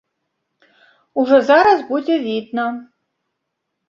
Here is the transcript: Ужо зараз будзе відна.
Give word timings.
Ужо 1.23 1.37
зараз 1.49 1.83
будзе 1.89 2.15
відна. 2.27 2.65